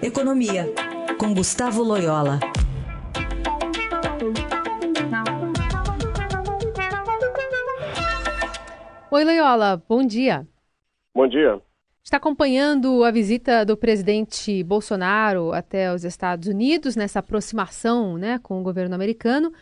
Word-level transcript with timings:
Economia, 0.00 0.72
com 1.18 1.34
Gustavo 1.34 1.82
Loyola. 1.82 2.38
Oi, 9.10 9.24
Loyola, 9.24 9.82
bom 9.88 10.06
dia. 10.06 10.46
Bom 11.12 11.26
dia. 11.26 11.60
Está 12.04 12.18
acompanhando 12.18 13.02
a 13.02 13.10
visita 13.10 13.64
do 13.64 13.76
presidente 13.76 14.62
Bolsonaro 14.62 15.52
até 15.52 15.92
os 15.92 16.04
Estados 16.04 16.46
Unidos, 16.46 16.94
nessa 16.94 17.18
aproximação 17.18 18.16
né, 18.16 18.38
com 18.38 18.60
o 18.60 18.62
governo 18.62 18.94
americano, 18.94 19.52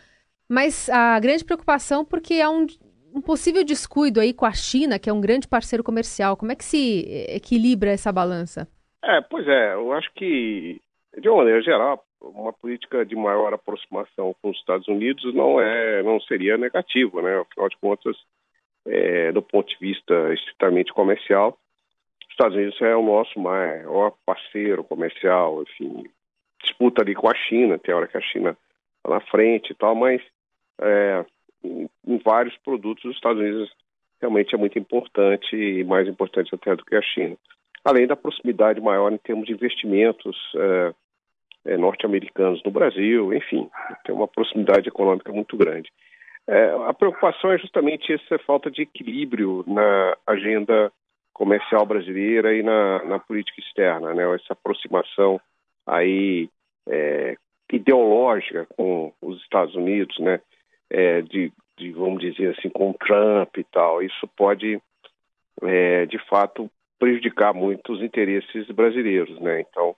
mas 0.46 0.91
a 0.91 1.18
grande 1.18 1.46
preocupação 1.46 2.05
porque 2.05 2.43
há 2.43 2.50
um, 2.50 2.66
um 3.14 3.23
possível 3.23 3.64
descuido 3.64 4.21
aí 4.21 4.34
com 4.34 4.45
a 4.45 4.53
China, 4.53 4.98
que 4.98 5.09
é 5.09 5.12
um 5.12 5.21
grande 5.21 5.48
parceiro 5.48 5.82
comercial. 5.82 6.37
Como 6.37 6.53
é 6.53 6.55
que 6.55 6.64
se 6.64 7.07
equilibra 7.30 7.91
essa 7.91 8.12
balança? 8.12 8.68
É, 9.07 9.20
pois 9.20 9.46
é, 9.46 9.75
eu 9.75 9.93
acho 9.93 10.12
que, 10.14 10.80
de 11.16 11.28
uma 11.28 11.38
maneira 11.38 11.62
geral, 11.62 12.05
uma 12.20 12.52
política 12.52 13.06
de 13.06 13.14
maior 13.14 13.55
aproximação 13.55 14.34
com 14.42 14.51
os 14.51 14.59
Estados 14.59 14.88
Unidos 14.88 15.33
não 15.33 15.60
é, 15.60 16.02
não 16.02 16.20
seria 16.20 16.59
negativo, 16.59 17.23
né? 17.23 17.38
Afinal 17.38 17.69
de 17.69 17.77
contas, 17.77 18.16
é, 18.84 19.30
do 19.30 19.41
ponto 19.41 19.69
de 19.69 19.77
vista 19.78 20.34
estritamente 20.34 20.92
comercial, 20.92 21.56
os 22.20 22.30
Estados 22.30 22.56
Unidos 22.56 22.83
é 22.83 22.97
o 22.97 23.02
nosso 23.02 23.38
maior 23.38 24.12
parceiro 24.27 24.83
comercial, 24.83 25.62
enfim, 25.62 26.11
disputa 26.61 27.02
ali 27.02 27.14
com 27.14 27.28
a 27.28 27.34
China, 27.34 27.78
tem 27.78 27.95
hora 27.95 28.09
que 28.09 28.19
a 28.19 28.20
China 28.20 28.59
está 28.97 29.09
na 29.09 29.20
frente 29.20 29.70
e 29.70 29.75
tal, 29.77 29.95
mas 29.95 30.20
é, 30.80 31.25
em, 31.62 31.88
em 32.09 32.19
vários 32.19 32.56
produtos 32.59 33.05
os 33.05 33.14
Estados 33.14 33.41
Unidos 33.41 33.73
realmente 34.20 34.52
é 34.52 34.59
muito 34.59 34.77
importante 34.80 35.55
e 35.55 35.84
mais 35.84 36.09
importante 36.09 36.52
até 36.52 36.75
do 36.75 36.84
que 36.84 36.97
a 36.97 37.02
China 37.02 37.36
além 37.87 38.05
da 38.05 38.17
proximidade 38.17 38.81
maior 38.81 39.13
em 39.13 39.17
termos 39.17 39.47
de 39.47 39.53
investimentos 39.53 40.37
é, 40.57 40.95
é, 41.67 41.77
norte-americanos 41.77 42.61
no 42.65 42.70
Brasil, 42.73 43.33
enfim, 43.33 43.70
tem 44.05 44.12
uma 44.12 44.27
proximidade 44.27 44.89
econômica 44.89 45.33
muito 45.33 45.56
grande. 45.56 45.89
É, 46.48 46.70
a 46.89 46.93
preocupação 46.93 47.53
é 47.53 47.59
justamente 47.59 48.12
essa 48.12 48.41
falta 48.41 48.69
de 48.73 48.83
equilíbrio 48.83 49.65
na 49.69 50.17
agenda 50.27 50.93
comercial 51.33 51.87
brasileira 51.87 52.53
e 52.56 52.61
na, 52.61 53.05
na 53.05 53.19
política 53.20 53.61
externa, 53.61 54.12
né? 54.15 54.34
essa 54.34 54.53
aproximação 54.53 55.41
aí 55.87 56.48
ideológica 57.73 58.67
com 58.77 59.12
os 59.21 59.41
Estados 59.43 59.75
Unidos, 59.75 60.19
né? 60.19 60.41
De, 61.28 61.53
de, 61.77 61.93
vamos 61.93 62.21
dizer 62.21 62.56
assim, 62.56 62.71
com 62.71 62.93
Trump 62.93 63.56
e 63.59 63.65
tal. 63.65 64.03
Isso 64.03 64.27
pode, 64.37 64.81
é, 65.62 66.06
de 66.06 66.19
fato, 66.27 66.71
prejudicar 66.98 67.52
muito 67.55 67.92
os 67.92 68.02
interesses 68.02 68.66
brasileiros, 68.69 69.39
né? 69.41 69.61
Então, 69.61 69.94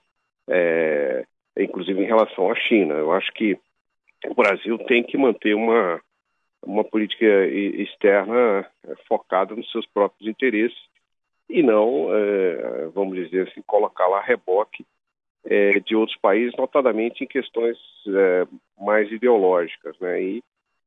é, 0.47 1.25
inclusive 1.57 2.01
em 2.01 2.07
relação 2.07 2.51
à 2.51 2.55
China, 2.55 2.95
eu 2.95 3.11
acho 3.11 3.31
que 3.33 3.57
o 4.27 4.33
Brasil 4.33 4.77
tem 4.79 5.03
que 5.03 5.17
manter 5.17 5.53
uma 5.53 6.01
uma 6.61 6.83
política 6.83 7.25
externa 7.47 8.67
é, 8.85 8.95
focada 9.07 9.55
nos 9.55 9.71
seus 9.71 9.85
próprios 9.87 10.29
interesses 10.29 10.77
e 11.49 11.63
não, 11.63 12.13
é, 12.13 12.87
vamos 12.93 13.15
dizer 13.15 13.47
assim, 13.47 13.61
colocar 13.65 14.07
lá 14.07 14.21
reboque 14.21 14.85
é, 15.45 15.79
de 15.79 15.95
outros 15.95 16.17
países, 16.19 16.55
notadamente 16.57 17.23
em 17.23 17.27
questões 17.27 17.77
é, 18.07 18.47
mais 18.79 19.11
ideológicas, 19.11 19.97
né? 19.99 20.21
E, 20.21 20.43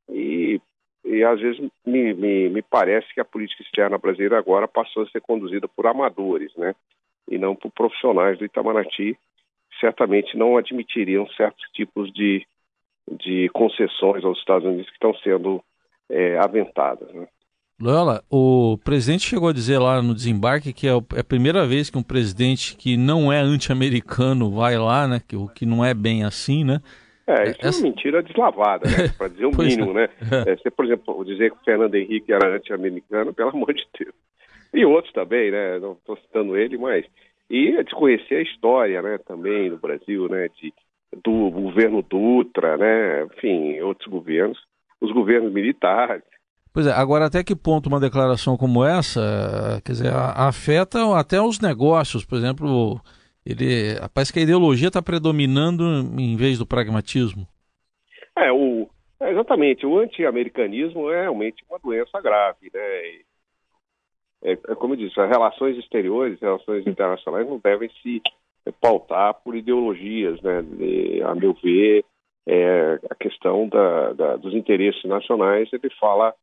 e 0.08 0.60
e 1.05 1.25
às 1.25 1.41
vezes 1.41 1.61
me, 1.84 2.14
me, 2.14 2.48
me, 2.48 2.62
parece 2.62 3.12
que 3.12 3.20
a 3.20 3.25
política 3.25 3.62
externa 3.62 3.98
brasileira 3.98 4.39
agora 4.39 4.69
passou 4.69 5.03
a 5.03 5.09
ser 5.09 5.20
conduzida 5.20 5.67
por 5.67 5.86
amadores, 5.86 6.55
né? 6.56 6.75
E 7.28 7.39
não 7.39 7.55
por 7.55 7.70
profissionais 7.72 8.39
do 8.39 8.44
Itamaraty, 8.44 9.17
certamente 9.81 10.36
não 10.36 10.56
admitiriam 10.56 11.27
certos 11.31 11.64
tipos 11.72 12.12
de, 12.12 12.47
de 13.11 13.48
concessões 13.50 14.25
aos 14.25 14.39
Estados 14.39 14.67
Unidos 14.67 14.86
que 14.86 14.94
estão 14.94 15.14
sendo 15.17 15.62
é, 16.09 16.38
aventadas. 16.38 17.12
Né? 17.12 17.26
Loyola, 17.81 18.22
o 18.31 18.78
presidente 18.84 19.28
chegou 19.28 19.49
a 19.49 19.53
dizer 19.53 19.78
lá 19.78 20.00
no 20.00 20.15
desembarque 20.15 20.72
que 20.72 20.87
é, 20.87 20.93
é 20.93 21.21
a 21.21 21.25
primeira 21.25 21.66
vez 21.66 21.91
que 21.91 21.99
um 21.99 22.03
presidente 22.03 22.76
que 22.76 22.97
não 22.97 23.32
é 23.32 23.41
anti-americano 23.41 24.50
vai 24.53 24.78
lá, 24.78 25.09
né? 25.09 25.21
Que, 25.26 25.34
o 25.34 25.49
que 25.49 25.66
não 25.66 25.84
é 25.84 25.93
bem 25.93 26.22
assim, 26.22 26.62
né? 26.62 26.81
É, 27.41 27.50
isso 27.50 27.59
Essa... 27.60 27.78
é 27.78 27.82
uma 27.82 27.88
mentira 27.88 28.22
deslavada, 28.22 28.88
né? 28.88 29.09
para 29.16 29.28
dizer 29.28 29.47
o 29.47 29.50
mínimo, 29.56 29.91
é. 29.93 29.94
né? 29.94 30.09
É, 30.47 30.56
você, 30.56 30.70
por 30.70 30.84
exemplo, 30.84 31.25
dizer 31.25 31.50
que 31.50 31.56
o 31.56 31.65
Fernando 31.65 31.94
Henrique 31.94 32.32
era 32.32 32.56
anti-americano, 32.56 33.32
pelo 33.32 33.50
amor 33.50 33.72
de 33.75 33.87
Deus. 33.98 34.15
E 34.75 34.84
outros 34.84 35.12
também, 35.12 35.50
né? 35.50 35.78
Não 35.78 35.93
estou 35.93 36.16
citando 36.16 36.56
ele, 36.56 36.76
mas... 36.78 37.04
E 37.50 37.82
desconhecer 37.84 38.37
a 38.37 38.43
história, 38.43 39.03
né, 39.03 39.19
também 39.26 39.69
no 39.69 39.76
Brasil, 39.76 40.26
né, 40.26 40.48
de, 40.59 40.72
do 41.22 41.50
governo 41.50 42.00
Dutra, 42.00 42.78
né, 42.78 43.25
enfim, 43.25 43.78
outros 43.81 44.09
governos, 44.09 44.59
os 44.99 45.12
governos 45.12 45.53
militares. 45.53 46.22
Pois 46.72 46.87
é, 46.87 46.93
agora 46.93 47.26
até 47.26 47.44
que 47.44 47.54
ponto 47.54 47.91
uma 47.91 48.00
declaração 48.00 48.56
como 48.56 48.82
essa, 48.82 49.82
quer 49.84 49.93
dizer, 49.93 50.10
afeta 50.14 50.99
até 51.14 51.43
os 51.43 51.60
negócios, 51.60 52.25
por 52.25 52.38
exemplo 52.38 52.99
ele 53.44 53.97
parece 54.14 54.32
que 54.32 54.38
a 54.38 54.42
ideologia 54.42 54.88
está 54.88 55.03
predominando 55.03 55.82
em 56.19 56.36
vez 56.36 56.58
do 56.58 56.66
pragmatismo. 56.66 57.47
É, 58.36 58.53
o, 58.53 58.88
é, 59.20 59.30
exatamente. 59.30 59.84
O 59.86 59.98
anti-americanismo 59.98 61.10
é 61.10 61.22
realmente 61.22 61.64
uma 61.69 61.78
doença 61.78 62.20
grave, 62.20 62.70
né? 62.72 62.81
É, 64.44 64.52
é, 64.52 64.56
como 64.75 64.94
eu 64.94 64.98
disse, 64.98 65.20
as 65.20 65.28
relações 65.28 65.78
exteriores, 65.78 66.34
as 66.34 66.41
relações 66.41 66.86
internacionais 66.86 67.47
não 67.47 67.58
devem 67.58 67.88
se 68.02 68.20
pautar 68.81 69.34
por 69.34 69.56
ideologias, 69.56 70.41
né? 70.42 70.62
De, 70.62 71.22
a 71.22 71.34
meu 71.34 71.52
ver, 71.54 72.04
é, 72.47 72.98
a 73.10 73.14
questão 73.14 73.69
da, 73.69 74.12
da, 74.12 74.36
dos 74.36 74.54
interesses 74.54 75.04
nacionais 75.04 75.69
ele 75.72 75.91
fala 76.00 76.34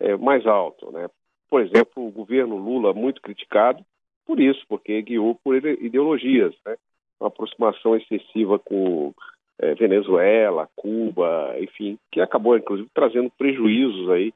é, 0.00 0.16
mais 0.16 0.46
alto, 0.46 0.90
né? 0.90 1.08
Por 1.50 1.60
exemplo, 1.60 2.06
o 2.06 2.10
governo 2.10 2.56
Lula 2.56 2.94
muito 2.94 3.20
criticado 3.20 3.84
por 4.24 4.40
isso, 4.40 4.64
porque 4.68 5.02
guiou 5.02 5.38
por 5.42 5.56
ideologias, 5.56 6.54
né? 6.64 6.76
Uma 7.20 7.28
aproximação 7.28 7.96
excessiva 7.96 8.58
com 8.58 9.12
é, 9.58 9.74
Venezuela, 9.74 10.68
Cuba, 10.76 11.54
enfim, 11.60 11.98
que 12.10 12.20
acabou 12.20 12.56
inclusive 12.56 12.88
trazendo 12.94 13.30
prejuízos 13.36 14.10
aí, 14.10 14.32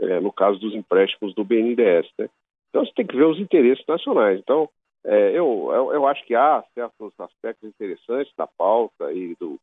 é, 0.00 0.20
no 0.20 0.32
caso 0.32 0.58
dos 0.58 0.74
empréstimos 0.74 1.34
do 1.34 1.44
BNDES, 1.44 2.10
né? 2.18 2.28
Então 2.68 2.84
você 2.84 2.92
tem 2.94 3.06
que 3.06 3.16
ver 3.16 3.24
os 3.24 3.38
interesses 3.38 3.84
nacionais. 3.86 4.38
Então, 4.38 4.68
é, 5.04 5.30
eu, 5.30 5.70
eu, 5.72 5.92
eu, 5.92 6.06
acho 6.06 6.24
que 6.26 6.34
há 6.34 6.62
certos 6.74 7.12
aspectos 7.18 7.68
interessantes 7.68 8.32
da 8.36 8.46
pauta 8.46 9.12
e 9.12 9.34
do, 9.36 9.58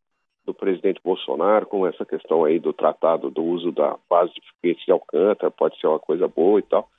do 0.46 0.53
presidente 0.53 1.02
Bolsonaro, 1.03 1.66
como 1.68 1.85
essa 1.85 2.06
questão 2.06 2.46
aí 2.46 2.59
do 2.59 2.74
tratado 2.74 3.30
do 3.30 3.44
uso 3.44 3.72
da 3.72 3.97
base 4.09 4.34
de 4.34 4.41
foguetes 4.53 4.85
de 4.85 4.91
Alcântara, 4.91 5.52
pode 5.52 5.80
ser 5.80 5.88
uma 5.88 6.00
coisa 6.00 6.28
boa 6.28 6.59
e 6.59 6.64
tal 6.64 6.90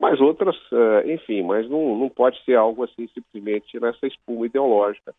mas 0.00 0.18
outras, 0.18 0.56
eh, 0.72 1.12
enfim, 1.12 1.42
mas 1.42 1.68
não, 1.68 1.94
não 1.94 2.08
pode 2.08 2.42
ser 2.44 2.54
algo 2.54 2.82
assim 2.82 3.06
simplesmente 3.08 3.78
nessa 3.78 4.06
espuma 4.06 4.46
ideológica, 4.46 5.14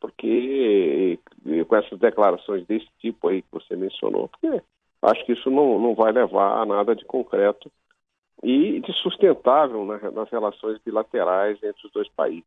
porque 0.00 1.18
com 1.68 1.76
essas 1.76 1.98
declarações 2.00 2.66
desse 2.66 2.88
tipo 2.98 3.28
aí 3.28 3.42
que 3.42 3.48
você 3.52 3.76
mencionou, 3.76 4.28
porque 4.28 4.60
acho 5.02 5.24
que 5.24 5.32
isso 5.32 5.48
não, 5.50 5.78
não 5.78 5.94
vai 5.94 6.10
levar 6.10 6.60
a 6.60 6.66
nada 6.66 6.96
de 6.96 7.04
concreto 7.04 7.70
e 8.42 8.80
de 8.80 8.92
sustentável 9.02 9.84
nas 9.84 10.28
relações 10.30 10.78
bilaterais 10.84 11.56
entre 11.62 11.86
os 11.86 11.92
dois 11.92 12.08
países. 12.08 12.44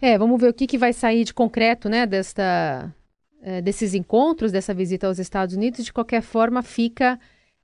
É, 0.00 0.16
vamos 0.16 0.40
ver 0.40 0.50
o 0.50 0.54
que, 0.54 0.66
que 0.66 0.78
vai 0.78 0.92
sair 0.92 1.24
de 1.24 1.34
concreto, 1.34 1.88
né, 1.88 2.06
desta, 2.06 2.92
é, 3.42 3.60
desses 3.60 3.94
encontros, 3.94 4.52
dessa 4.52 4.74
visita 4.74 5.06
aos 5.06 5.18
Estados 5.18 5.56
Unidos. 5.56 5.84
De 5.84 5.92
qualquer 5.92 6.22
forma, 6.22 6.62
fica 6.62 7.18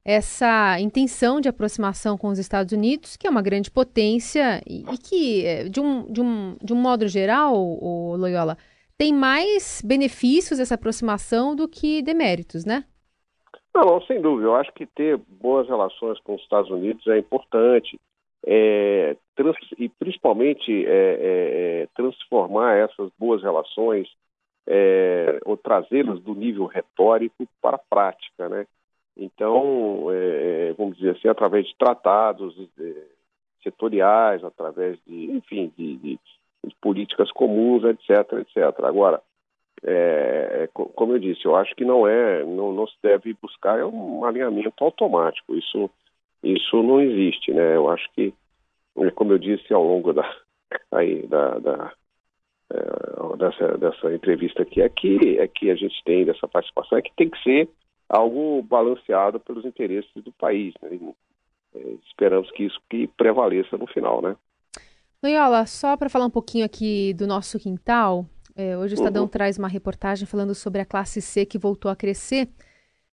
essa 0.05 0.81
intenção 0.81 1.41
de 1.41 1.49
aproximação 1.49 2.17
com 2.17 2.29
os 2.29 2.39
Estados 2.39 2.73
Unidos, 2.73 3.17
que 3.17 3.27
é 3.27 3.31
uma 3.31 3.43
grande 3.43 3.71
potência 3.71 4.61
e, 4.67 4.83
e 4.83 4.99
que, 4.99 5.47
eh, 5.47 5.65
de 5.65 5.81
um, 5.81 6.11
de, 6.11 6.21
um, 6.21 6.57
de 6.63 6.73
um 6.73 6.77
modo 6.77 7.07
geral, 7.07 7.55
o 7.55 8.17
Loyola, 8.17 8.57
tem 8.97 9.13
mais 9.13 9.83
benefícios 9.85 10.59
essa 10.59 10.75
aproximação 10.75 11.55
do 11.55 11.69
que 11.69 12.03
deméritos, 12.03 12.65
né? 12.65 12.85
Não, 13.75 13.85
não, 13.85 14.03
sem 14.03 14.21
dúvida. 14.21 14.49
Eu 14.49 14.57
acho 14.57 14.73
que 14.73 14.85
ter 14.85 15.17
boas 15.29 15.69
relações 15.69 16.19
com 16.21 16.35
os 16.35 16.43
Estados 16.43 16.71
Unidos 16.71 17.07
é 17.07 17.19
importante. 17.19 17.99
É, 18.47 19.17
trans, 19.37 19.57
e 19.79 19.89
principalmente 19.89 20.85
é, 20.87 20.91
é, 20.91 21.83
é 21.83 21.89
transformar 21.95 22.77
essas 22.77 23.11
boas 23.19 23.43
relações 23.43 24.09
é, 24.67 25.39
ou 25.45 25.57
trazê-las 25.57 26.21
do 26.21 26.35
nível 26.35 26.67
retórico 26.67 27.47
para 27.61 27.77
a 27.77 27.81
prática, 27.91 28.49
né? 28.49 28.67
Então, 29.21 30.11
é, 30.11 30.71
é, 30.71 30.73
vamos 30.73 30.97
dizer 30.97 31.11
assim, 31.11 31.29
através 31.29 31.67
de 31.67 31.77
tratados 31.77 32.57
é, 32.81 32.95
setoriais, 33.63 34.43
através 34.43 34.99
de, 35.07 35.31
enfim, 35.33 35.71
de, 35.77 35.97
de, 35.99 36.19
de, 36.65 36.75
políticas 36.81 37.31
comuns, 37.33 37.85
etc, 37.85 38.33
etc. 38.39 38.83
Agora, 38.83 39.21
é, 39.85 40.63
é 40.65 40.69
como 40.73 41.13
eu 41.13 41.19
disse, 41.19 41.45
eu 41.45 41.55
acho 41.55 41.75
que 41.75 41.85
não 41.85 42.09
é, 42.09 42.43
não, 42.47 42.73
não 42.73 42.87
se 42.87 42.97
deve 43.03 43.37
buscar 43.43 43.85
um 43.85 44.25
alinhamento 44.25 44.83
automático. 44.83 45.55
Isso, 45.55 45.91
isso 46.43 46.83
não 46.83 46.99
existe, 46.99 47.53
né? 47.53 47.77
Eu 47.77 47.91
acho 47.91 48.11
que, 48.15 48.33
como 49.15 49.33
eu 49.33 49.39
disse 49.39 49.71
ao 49.75 49.85
longo 49.85 50.15
da, 50.15 50.35
aí, 50.93 51.27
da, 51.27 51.59
da 51.59 51.93
é, 52.73 53.37
dessa, 53.37 53.77
dessa 53.77 54.15
entrevista 54.15 54.63
aqui 54.63 54.81
é 54.81 54.89
que, 54.89 55.39
é 55.39 55.47
que 55.47 55.71
a 55.71 55.75
gente 55.75 56.03
tem 56.05 56.25
dessa 56.25 56.49
participação 56.49 56.97
é 56.97 57.03
que 57.03 57.13
tem 57.17 57.29
que 57.29 57.43
ser 57.43 57.69
algo 58.11 58.63
balanceado 58.63 59.39
pelos 59.39 59.65
interesses 59.65 60.13
do 60.23 60.33
país. 60.33 60.75
Né? 60.83 60.99
É, 61.75 61.79
esperamos 62.07 62.51
que 62.51 62.65
isso 62.65 62.81
que 62.91 63.07
prevaleça 63.07 63.79
no 63.79 63.87
final, 63.87 64.21
né? 64.21 64.37
Loyola, 65.23 65.65
só 65.67 65.97
para 65.97 66.09
falar 66.09 66.27
um 66.27 66.31
pouquinho 66.31 66.65
aqui 66.65 67.15
do 67.15 67.27
nosso 67.27 67.59
quintal, 67.59 68.27
é, 68.57 68.77
hoje 68.77 68.95
o 68.95 68.97
Estadão 68.97 69.25
uhum. 69.25 69.29
traz 69.29 69.59
uma 69.59 69.69
reportagem 69.69 70.27
falando 70.27 70.55
sobre 70.55 70.81
a 70.81 70.85
classe 70.85 71.21
C 71.21 71.47
que 71.47 71.59
voltou 71.59 71.91
a 71.91 71.97
crescer 71.97 72.49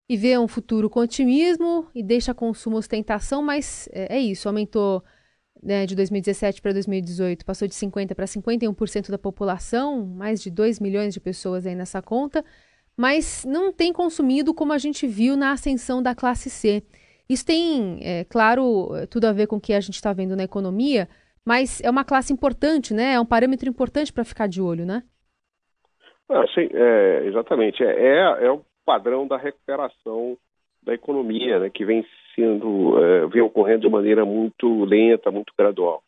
e 0.10 0.16
vê 0.16 0.38
um 0.38 0.48
futuro 0.48 0.90
com 0.90 1.02
otimismo 1.02 1.88
e 1.94 2.02
deixa 2.02 2.34
consumo 2.34 2.78
ostentação, 2.78 3.44
mas 3.44 3.90
é, 3.92 4.16
é 4.16 4.20
isso, 4.20 4.48
aumentou 4.48 5.04
né, 5.62 5.86
de 5.86 5.96
2017 5.96 6.62
para 6.62 6.72
2018, 6.72 7.46
passou 7.46 7.68
de 7.68 7.76
50% 7.76 8.16
para 8.16 8.26
51% 8.26 9.10
da 9.10 9.18
população, 9.18 10.06
mais 10.06 10.42
de 10.42 10.50
2 10.50 10.80
milhões 10.80 11.14
de 11.14 11.20
pessoas 11.20 11.66
aí 11.66 11.76
nessa 11.76 12.02
conta, 12.02 12.44
mas 12.98 13.46
não 13.46 13.72
tem 13.72 13.94
consumido 13.94 14.54
como 14.54 14.74
a 14.74 14.78
gente 14.78 15.06
viu 15.06 15.38
na 15.38 15.52
ascensão 15.52 16.02
da 16.02 16.16
classe 16.16 16.50
C. 16.50 16.84
Isso 17.30 17.46
tem, 17.46 18.00
é, 18.02 18.24
claro, 18.24 18.90
tudo 19.10 19.26
a 19.26 19.34
ver 19.34 19.48
com 19.48 19.58
o 19.58 19.62
que 19.62 19.74
a 19.74 19.80
gente 19.80 19.96
está 19.96 20.12
vendo 20.14 20.36
na 20.36 20.44
economia, 20.44 21.08
mas 21.46 21.82
é 21.82 21.90
uma 21.90 22.04
classe 22.04 22.34
importante, 22.34 22.94
né? 22.94 23.14
É 23.14 23.20
um 23.20 23.26
parâmetro 23.26 23.70
importante 23.70 24.12
para 24.12 24.26
ficar 24.26 24.48
de 24.48 24.62
olho, 24.62 24.86
né? 24.86 25.04
Ah, 26.30 26.46
sim, 26.54 26.68
é, 26.74 27.26
exatamente. 27.26 27.84
É, 27.84 27.88
é, 27.88 28.46
é, 28.46 28.52
o 28.52 28.62
padrão 28.86 29.28
da 29.28 29.38
recuperação 29.38 30.38
da 30.84 30.94
economia, 30.94 31.60
né, 31.60 31.70
que 31.70 31.86
vem 31.86 32.06
sendo, 32.36 33.02
é, 33.02 33.28
vem 33.28 33.42
ocorrendo 33.42 33.82
de 33.82 33.90
maneira 33.90 34.26
muito 34.26 34.84
lenta, 34.84 35.32
muito 35.32 35.54
gradual. 35.58 36.04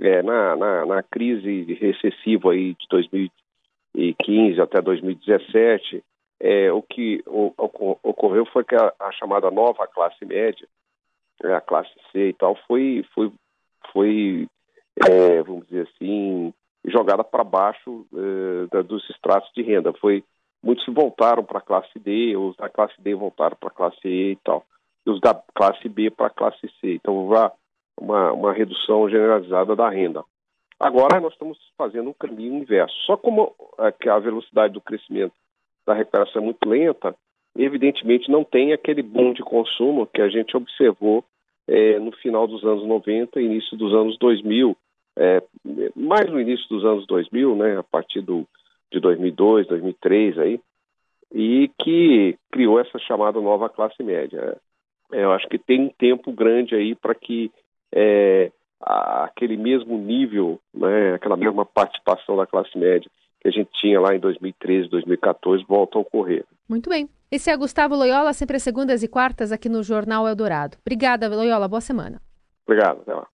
É, 0.00 0.22
na, 0.22 0.56
na, 0.56 0.86
na, 0.86 1.02
crise 1.02 1.74
recessiva 1.74 2.52
aí 2.52 2.74
de 2.74 2.86
2015 2.90 4.60
até 4.60 4.80
2017, 4.80 6.02
é, 6.42 6.72
o 6.72 6.82
que 6.82 7.22
ocorreu 7.26 8.44
foi 8.46 8.64
que 8.64 8.74
a, 8.74 8.92
a, 8.98 9.12
chamada 9.12 9.48
nova 9.48 9.86
classe 9.86 10.24
média, 10.24 10.66
né, 11.40 11.54
a 11.54 11.60
classe 11.60 11.92
C 12.10 12.30
e 12.30 12.32
tal, 12.32 12.56
foi, 12.66 13.06
foi, 13.14 13.32
foi 13.92 14.48
é, 15.08 15.40
vamos 15.40 15.68
dizer 15.68 15.88
assim, 15.88 16.52
jogada 16.84 17.22
para 17.22 17.44
baixo 17.44 18.04
é, 18.74 18.82
dos 18.82 19.08
estratos 19.08 19.52
de 19.54 19.62
renda. 19.62 19.92
Foi 19.92 20.24
muitos 20.60 20.84
voltaram 20.92 21.44
para 21.44 21.58
a 21.58 21.62
classe 21.62 21.96
D, 21.96 22.36
os 22.36 22.56
da 22.56 22.68
classe 22.68 23.00
D 23.00 23.14
voltaram 23.14 23.56
para 23.56 23.68
a 23.68 23.74
classe 23.74 24.00
E 24.04 24.32
e 24.32 24.36
tal, 24.42 24.64
e 25.06 25.10
os 25.10 25.20
da 25.20 25.40
classe 25.54 25.88
B 25.88 26.10
para 26.10 26.26
a 26.26 26.30
classe 26.30 26.68
C. 26.80 26.94
Então, 26.94 27.30
uma, 27.96 28.32
uma 28.32 28.52
redução 28.52 29.08
generalizada 29.08 29.76
da 29.76 29.88
renda. 29.88 30.24
Agora, 30.80 31.20
nós 31.20 31.34
estamos 31.34 31.56
fazendo 31.78 32.10
um 32.10 32.14
caminho 32.14 32.54
inverso. 32.54 32.96
Só 33.06 33.16
como 33.16 33.54
é, 33.78 34.08
a 34.08 34.18
velocidade 34.18 34.74
do 34.74 34.80
crescimento 34.80 35.32
da 35.86 35.94
recuperação 35.94 36.42
é 36.42 36.44
muito 36.44 36.68
lenta, 36.68 37.14
evidentemente 37.56 38.30
não 38.30 38.44
tem 38.44 38.72
aquele 38.72 39.02
boom 39.02 39.32
de 39.32 39.42
consumo 39.42 40.06
que 40.06 40.22
a 40.22 40.28
gente 40.28 40.56
observou 40.56 41.24
é, 41.66 41.98
no 41.98 42.12
final 42.12 42.46
dos 42.46 42.64
anos 42.64 42.86
90 42.86 43.40
e 43.40 43.44
início 43.44 43.76
dos 43.76 43.94
anos 43.94 44.16
2000, 44.18 44.76
é, 45.16 45.42
mais 45.94 46.30
no 46.30 46.40
início 46.40 46.66
dos 46.68 46.84
anos 46.84 47.06
2000, 47.06 47.56
né, 47.56 47.78
a 47.78 47.82
partir 47.82 48.20
do, 48.20 48.46
de 48.90 49.00
2002, 49.00 49.66
2003 49.66 50.38
aí, 50.38 50.60
e 51.34 51.70
que 51.78 52.36
criou 52.50 52.80
essa 52.80 52.98
chamada 52.98 53.40
nova 53.40 53.68
classe 53.68 54.02
média. 54.02 54.56
É, 55.12 55.24
eu 55.24 55.32
acho 55.32 55.48
que 55.48 55.58
tem 55.58 55.82
um 55.82 55.88
tempo 55.88 56.32
grande 56.32 56.74
aí 56.74 56.94
para 56.94 57.14
que 57.14 57.50
é, 57.94 58.50
aquele 58.80 59.56
mesmo 59.56 59.96
nível, 59.98 60.58
né, 60.74 61.14
aquela 61.14 61.36
mesma 61.36 61.64
participação 61.64 62.36
da 62.36 62.46
classe 62.46 62.76
média 62.76 63.10
que 63.42 63.48
a 63.48 63.50
gente 63.50 63.70
tinha 63.80 64.00
lá 64.00 64.14
em 64.14 64.20
2013, 64.20 64.88
2014, 64.88 65.64
volta 65.68 65.98
a 65.98 66.00
ocorrer. 66.00 66.44
Muito 66.68 66.88
bem. 66.88 67.08
Esse 67.28 67.50
é 67.50 67.56
Gustavo 67.56 67.96
Loyola, 67.96 68.32
sempre 68.32 68.56
às 68.56 68.62
segundas 68.62 69.02
e 69.02 69.08
quartas 69.08 69.50
aqui 69.50 69.68
no 69.68 69.82
Jornal 69.82 70.28
Eldorado. 70.28 70.76
Obrigada, 70.80 71.28
Loyola. 71.28 71.66
Boa 71.66 71.80
semana. 71.80 72.22
Obrigado. 72.64 73.00
Até 73.00 73.12
lá. 73.12 73.26